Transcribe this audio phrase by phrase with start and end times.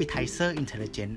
[0.00, 1.14] Appetizer Intelligent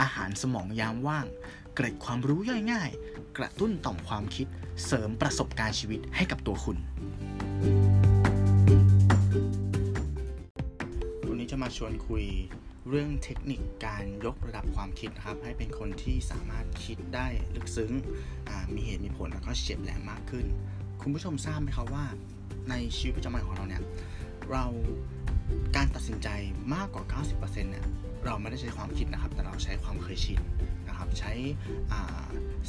[0.00, 1.26] อาหารสมองยามว่าง
[1.74, 2.90] เกร็ดความรู้ย่อยง่าย
[3.38, 4.46] กระตุ้นต่อมความคิด
[4.86, 6.78] เสริมประสบการณ์ชีวิตให้กับตัวคุณ
[11.28, 12.24] วันนี้จะมาชวนคุย
[12.88, 17.92] เรื่องเทคนิคการยกระดับความคิดนะครับ ให้เป็นคนที่สามารถคิดได้ลึกซึ้ง
[18.74, 20.46] มีเหตุมีผลแล้วก็เฉียบแหลมมากขึ้น
[21.00, 22.04] คุณผู้ชมทราบไหมครับว่า
[22.70, 23.82] ในชีวิตประจำวันของเราเนี่ย
[24.50, 24.64] เรา
[25.76, 26.28] การตัดสินใจ
[26.74, 27.86] มากกว่า 90%เนี่ย
[28.24, 30.40] เราไม่ได้ใช้ความคิดนะครับ แต่เราใช้ความเคยชิน
[30.88, 31.32] นะครับ ใช้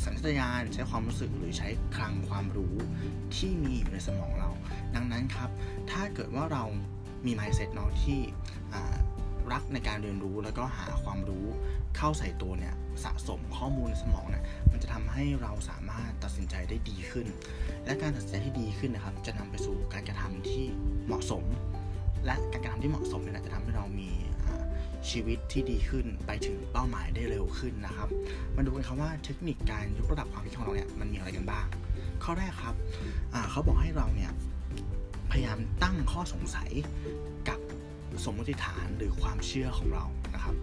[0.03, 2.75] สัญชาตญาณใช้ความรู้สึกหรือใช้คลังความรู้
[3.35, 4.49] ที่มีอยู่ในสมองเรา
[4.95, 5.49] ดังนั้นครับ
[5.91, 6.63] ถ้าเกิดว่าเรา
[7.25, 8.19] มี mindset เนาะที่
[9.51, 11.45] รักในการเรียนรู้แล้วก็หาความรู้
[11.97, 17.27] เข้าใส่ตัวเนี่ยสะสมข้อมูลในสมองเนี่ยมันจะทำให้เราสามารถตัดสินใจได้ดีขึ้น
[17.85, 20.65] และการตัดสินใจที่ดีขึ้นนะครับ จะนำไปสู่การกระทำที่
[21.05, 21.43] เหมาะสม
[22.25, 24.09] และการกระทำที่เหมาะสมเนี่ยจะทำให้เรามี
[25.11, 28.09] ชีวิตที่ดีขึ้นไปถึงเป้าหมายได้เร็วขึ้นนะครับ
[28.55, 31.65] มาดูกันครับว่าเทคนิคการยกระดับความคิดของเราเนี่ยมันมีอะไรกันบ้าง
[32.23, 32.75] ข้อแรกครับ
[33.51, 34.31] เขาบอกให้เราเนี่ย
[35.31, 36.69] พยายามตั้งข้อสงสัย
[37.49, 37.59] กับ
[38.23, 40.55] สมมติฐานหรือความเชื่อของเรานะครับ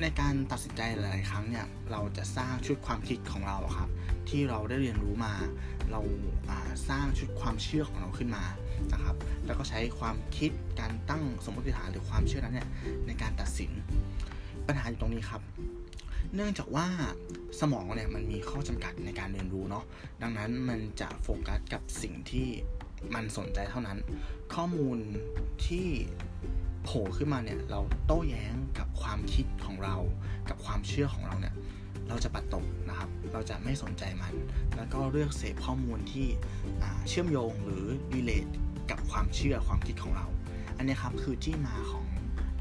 [0.00, 3.88] ในการตัดสินใจหลาย ๆ ครั้งเนี่ยเราจะสร้างชุดความคิดของเราครับ
[4.28, 5.34] ที่เราได้เรียนรู้มา
[5.90, 6.00] เรา
[6.88, 8.44] สร้างชุดความเชื่อของเราขึ้นมา
[8.92, 12.68] นะครับ แล้วก็ใช้ความคิดการตั้งสมมติฐานหรือความเชื่อนั้นเนี่ย
[13.06, 13.72] ในการตัดสิน
[14.66, 15.42] ปัญหาอยู่ตรงนี้ครับ
[16.34, 16.86] เนื่องจากว่า
[17.60, 19.84] สมองเนี่ยมันมีข้อจำกัดในการเรียนรู้เนาะ
[20.22, 22.48] ดังนั้นมันจะโฟกัสกับสิ่งที่
[23.14, 23.98] มันสนใจเท่านั้น
[24.54, 24.98] ข้อมูล
[25.66, 25.86] ที่
[26.84, 29.96] โผล่ขึ้นมาเนี่ยเราโต้แย้งกับความคิดของเรา
[30.48, 31.54] กับความเชื่อของเราเนี่ย
[32.08, 34.34] เราจะปัดตกนะครับ เราจะไม่สนใจมัน
[34.76, 36.26] แล้วก็เลือกเสพข้อมูลที่
[37.08, 38.46] เชื่อมโยงหรือดีเลท
[38.90, 40.26] กับความเชื่อความคิดของเรา
[40.76, 42.06] อันนี้ครับคือที่มาของ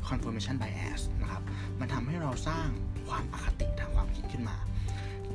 [0.07, 1.43] confirmation bias นะครับ
[1.79, 2.67] มันทำให้เราสร้าง
[3.09, 4.57] ความอคติทางความคิดขึ้นมา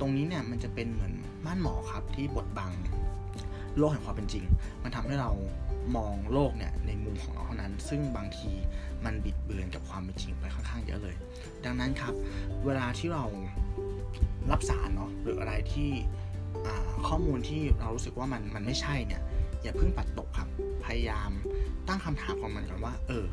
[0.00, 1.14] ตรงนี้เนี่ยมันจะเป็นเหมือน
[1.44, 2.72] ม่านหมอครับที่บดบัง
[3.78, 4.44] โลกแห่งความเป็นจริง
[4.82, 5.30] มันทำให้เรา
[5.96, 8.50] มองโลกเนี่ยในมุมของเราเท่านั้น ซึ่งบางที
[9.04, 11.16] มันบิดเบือนกับความเป็นจริงไปค่อนข้างเยอะเลย
[11.64, 12.14] ดังนั้นครับ
[12.64, 13.24] เวลาที่เรา
[14.50, 15.90] รับสารเนาะหรืออะไรที่
[17.08, 19.22] ข้อมูลที่เรารู้สึกว่ามันมันไม่ใช่เนี่ย
[19.62, 20.48] อย่าเพิ่งปัดตกครับ
[20.84, 21.30] พยายาม
[21.88, 23.26] ตั้งคำถามของมันก่อนว่า เออ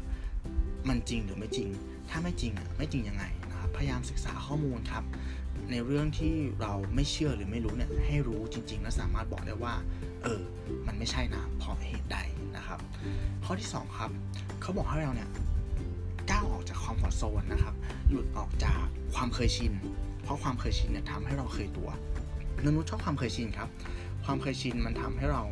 [0.90, 1.69] มันจริงหรือไม่จริง
[2.09, 5.03] ถ้าไม่จริงอะไม่จริงยังไงนะครับพยายามศึกษาข้อมูลครับ
[5.72, 9.73] ในเรื่องที่เราไม่เชื่อหรือไม่รู้เนี่ยให้รู้จริง ๆ และสามารถบอกได้ว่า
[10.23, 10.41] เออ
[10.88, 12.17] มันไม่ใช่นะเพราะเหตุใด
[12.57, 12.79] นะครับ
[13.46, 14.11] ข้อที่ 2 ครับ
[14.61, 15.29] เขาบอกให้เราเนี่ย
[16.31, 17.75] ก้าวออกจากคอมฟอร์ทโซนนะครับ
[18.09, 18.84] หลุดออกจาก
[19.16, 19.73] ความเคยชิน
[20.23, 21.90] เพราะความเคยชินเนี่ยทำให้เราเคยตัว
[22.66, 23.69] มนุษย์ชอบความเคยชินครับ
[24.25, 25.44] ความเคยชินมันทำให้เรา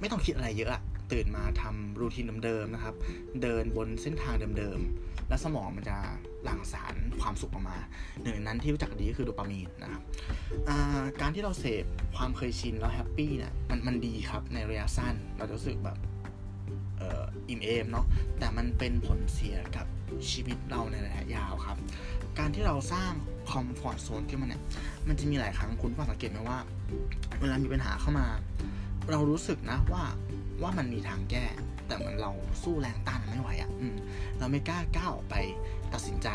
[0.00, 2.94] ไม่ต้องคิดอะไรเยอะอะตื่นมาทำรูทีนเดิมๆนะครับ
[3.42, 5.96] เดินบนเส้นทางเดิมๆ แล้วสมองมันจะ
[6.44, 7.78] หลั่งสารความสุขออกมา
[8.22, 10.02] หนึ่งนนั้นที่รู้จักดีก็คือโดปามีนนะครับ
[11.20, 11.84] การที่เราเสพ
[12.16, 15.98] ความเคยชินแล้ว happy เนี่ยมันมันดีครับในระยะสั้นเราจะรู้สึกแบบ
[17.48, 18.06] อิ่มเอมเนาะ
[18.38, 19.86] แต่มันเป็นผลเสียกับ
[20.30, 21.76] ชีวิตเราในระยะยาวครับ
[22.38, 23.12] การที่เราสร้าง
[23.50, 24.62] comfort zone ขึ้นมาเนี่ย
[25.08, 26.58] มันจะมีหลายครั้งคุณผู้สังเกตไหมว่า
[27.40, 28.26] เวลามีปัญหาเข้ามา
[29.10, 30.04] เรารู้สึกนะว่า
[30.62, 31.46] ว่ามันมีทางแก้
[31.86, 32.32] แต่เหมือนเรา
[32.62, 33.70] สู้แรงต้านไม่ไหวอะ่ะ
[34.38, 35.36] เราไม่กล้าก้าวออกไป
[35.92, 36.28] ตัดสินใจ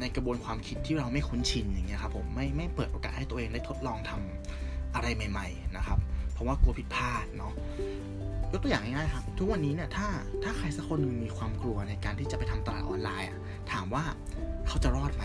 [0.00, 5.98] ในกระบวนความคิดที่เราไม่คุ้นชินอย่างเงี้ยครับผมไม่ไม่เปิดโอกาสให้ตัวเองได้ทดลองทำอะไรใหม่ ๆ นะครับ
[6.32, 7.52] เพราะว่ากลัวผิดพลาดเนาะ
[8.52, 10.06] ยกตัวอย่างง่ายๆครับทุกวันนี้เนี่ยถ้า
[10.42, 13.28] ถ้าใครสักคนนึงมีความกลัวในการที่จะไปทำตลาดออนไลน์
[13.72, 14.04] ถามว่า
[14.66, 15.24] เขาจะรอดไหม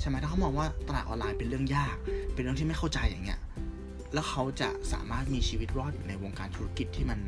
[0.00, 1.96] ใช่ไหมถ้าเขามองว่าตลาดออนไลน์เป็นเรื่องยาก
[2.34, 3.40] เป็นเรื่องที่ไม่เข้าใจอย่างเงี้ย
[4.14, 7.20] แล้วเขาจะสามารถมีชีวิตรอดอยู่ในวงการธุรกิจที่มัน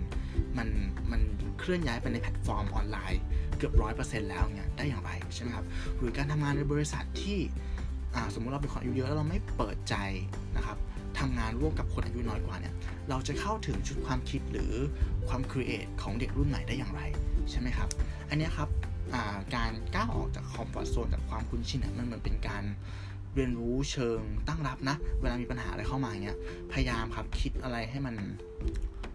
[0.58, 0.68] มัน
[1.10, 1.20] มัน
[1.58, 3.22] เคลื่อนย้ายไปในแพลตฟอร์มออนไลน์
[3.56, 5.66] เกือบร้อยเปอร์เซ็นต์แล้วเนี่ยได้อย่างไรใช่ไหมครับ
[5.98, 7.38] หรือการทำงานในบริษัทที่
[8.34, 9.96] สมมุติเราเป็นคนอายุเยอะแล้วเราไม่เปิดใจ
[10.56, 10.78] นะครับ
[11.18, 12.74] ทำงานร่วมกับคนอายุน้อยกว่าเนี่ย
[13.08, 14.72] เราจะเข้าถึงชุดความคิดหรือ
[15.28, 17.02] ความ create ของเด็กรุ่นใหม่ได้อย่างไร
[17.50, 17.88] ใช่ไหมครับ
[18.28, 18.68] อันนี้ครับ
[19.54, 22.64] การก้าวออกจาก comfort zone จากความคุ้นชินมันเหมือนเป็นการ
[23.34, 26.36] เรียนรู้เชิงตั้งรับนะ เวลามีปัญหาอะไรเข้ามาเนี้ย
[26.72, 28.14] พยายามครับคิดอะไรให้มัน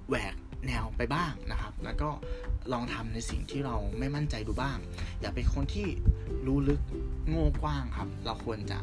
[0.09, 0.33] แหวก
[0.67, 2.09] แนวไปบ้างนะครับ แล้วก็
[2.73, 4.77] ลองทำในสิ่งที่เราไม่มั่นใจดูบ้าง
[5.21, 5.87] อย่าเป็นคนที่
[6.47, 6.81] รู้ลึก
[7.29, 8.79] โง่กว้างครับ เราควรจะ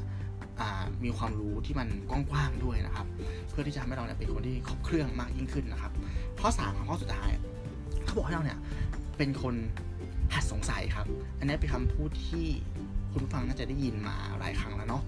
[1.04, 3.06] มีความรู้ที่มันกว้างๆด้วยนะครับ
[3.50, 5.92] เพื่อที่จะทำให้เราเนี่ยเป็นคนที่ครบเครื่องมากยิ่งขึ้นนะครับ
[6.40, 7.30] ข้อ3ามข้อสุดท้าย
[8.04, 8.58] เขาบอกให้เราเนี่ย
[9.18, 9.54] เป็นคน
[10.34, 11.06] หัดสงสัยครับ
[11.38, 12.46] อันนี้เป็นคำพูดที่
[13.16, 15.02] คุณฟังน่าจะได้ยินมาหลายครั้งแล้วเนาะ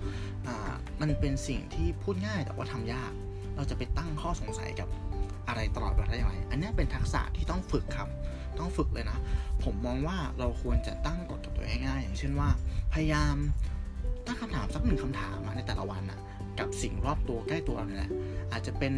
[0.53, 0.55] ะ
[1.01, 3.13] มันเป็นสิ่งที่พูดง่ายแต่ว่าทำยาก
[3.57, 4.89] เราจะไปตั้งข้อสงสัยกับ
[5.49, 8.09] อะไรตลอดเวลาได้ยังไงอันนี้เป็นทักษะที่ต้องฝึกครับ
[8.59, 9.19] ต้องฝึกเลยนะ
[9.65, 12.49] ผมมองว่าเราควรจะตั้งกฎกับตัวเองง่ายๆอย่างเช่นว่า
[12.93, 13.35] พยายาม
[14.27, 16.21] ตั้งคำถามสักหนึ่งคำถามในแต่ละวันอะ
[16.59, 18.13] กับสิ่งรอบตัวใกล้ตัวเราเนี่ยแหละ
[18.53, 18.95] อาจจะเป็น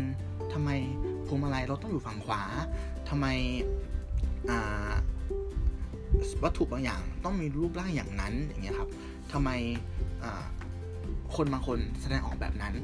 [0.53, 0.71] ทำไม
[1.27, 2.43] พวงมาลัยเราต้องอยู่ฝั่งขวา
[3.09, 3.27] ทำไม
[4.51, 4.91] อ่า
[6.43, 8.91] วัตถุบางอย่างต้องมีรูปร่างอย่างนั้นอย่างเงี้ยครับ
[9.33, 9.51] ทำไม
[11.37, 12.75] คนบางคนแสดงออกแบบนั้น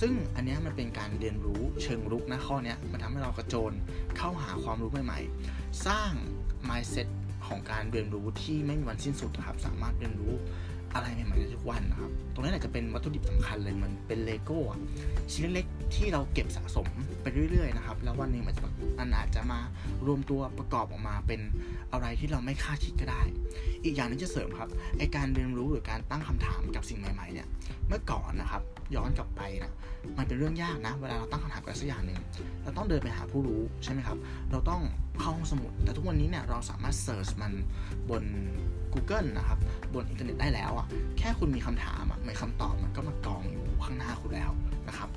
[0.00, 3.72] ซึ่งอันนี้มันเป็นการเรียนรู้เชิงรุกนะข้อนี้มันทำให้เรากระโจน
[4.16, 6.12] เข้าหาความรู้ใหม่ๆ สร้าง
[6.68, 7.08] mindset
[7.46, 10.34] ของการเรียนรู้ที่ไม่มีวันสิ้นสุดครับ สามารถเรียนรู้
[10.94, 14.60] อะไรใหม่ๆทุกวันนะครับ ตรงนี้แหละจะเป็นวัตถุดิบสำคัญเลยเหมือนเป็นเลโก้
[15.32, 16.88] ชิ้นเล็กๆที่เราเก็บสะสม
[17.22, 18.62] ไปเรื่อย ๆ นะครับ แล้ววันหนึ่งมันจะ
[18.98, 19.60] มันอาจจะมา
[20.06, 21.40] รวมตัวประกอบออกมาเป็น
[21.92, 23.22] อะไรที่เราไม่คาดคิดก็ได้
[23.84, 24.68] อีกอย่างนึงจะเสริมครับ
[24.98, 27.46] ไอการเรียนรู้หรือการตั้งคำถามกับสิ่งใหม่ๆเนี่ย
[27.88, 28.62] เมื่อก่อนนะครับ
[28.94, 29.72] ย้อนกลับไปนะ
[30.18, 32.20] มันเป็นเรื่องยากนะ เวลาเราตั้งคำถามกับสักอย่างหนึ่ง
[32.62, 34.18] เราต้องเดินไปหาผู้รู้ใช่ไหมครับ
[34.50, 34.82] เราต้อง
[35.20, 37.52] เข้าห้องสมุด แต่ทุกวันนี้เนี่ยเราสามารถ search มัน
[38.10, 38.24] บน
[38.94, 39.58] Google นะครับ
[39.94, 40.86] บนอินเทอร์เน็ตได้แล้วอะ
[41.18, 44.50] แค่คุณมีคำถามอะม่คำตอบมันก็มากองอยู่ข้างหน้าคุณแล้ว
[44.88, 45.08] นะครับ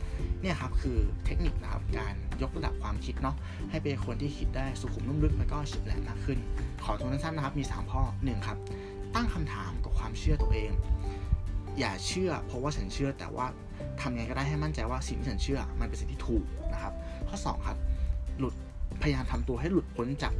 [0.41, 3.35] เนี่ยครับคือเทคนิคนะครับการยกระดับความคิดเนาะ
[3.69, 6.39] ให้เป็นคนที่คิดได้สุขุมนุ่มลึกแล้วก็เฉียบแหลมมากขึ้น
[6.83, 8.57] ขอทวนสั้นๆนะครับมี 3 ข้อ1ครับ
[9.15, 10.71] ตั้งคำถามกับความเชื่อตัวเอง
[11.79, 13.45] อย่าเชื่อ เพราะว่าฉันเชื่อแต่ว่า
[14.01, 16.43] ทำไงก็ได้ให้มั่นใจว่าสิ่งที่ฉันเชื่อมันเป็นสิ่งที่ถูก
[16.73, 16.93] นะครับ
[17.29, 17.77] ข้อ 2 ครับ
[18.39, 18.53] หลุด
[19.01, 20.33] พยายามทำตัวให้หลุดพ้นจาก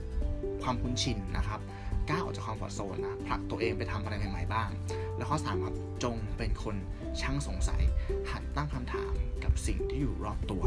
[0.64, 1.60] ความคุ้นชินนะครับ
[2.10, 4.70] ก้าวออกจากคอมฟอร์ทโซนนะผลักตัวเองไปทำอะไรใหม่ๆบ้าง
[5.18, 6.76] แล้วข้อ3ครับจงเป็นคน
[7.22, 7.82] ช่างสงสัย
[8.32, 9.14] หัดตั้งคำถาม
[9.44, 10.64] กับสิ่งที่อยู่รอบตัว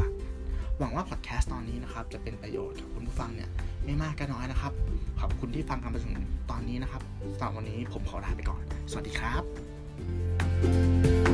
[0.79, 3.49] หวังว่าพอดแคสต์ตอนนี้นะครับจะเป็นประโยชน์กับคุณผู้ฟังเนี่ย
[3.85, 4.73] ไม่มากก็น้อยนะครับ
[5.19, 6.13] ขอบคุณที่ฟังกันไปถึง
[6.51, 7.01] ตอนนี้นะครับ
[7.37, 8.61] สำหรับวันนี้ผมขอลาไปก่อน
[8.91, 11.24] สวัสดีครับ